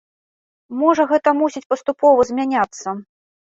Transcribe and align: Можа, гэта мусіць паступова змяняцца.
Можа, 0.79 1.05
гэта 1.11 1.29
мусіць 1.41 1.63
паступова 1.75 2.27
змяняцца. 2.31 2.97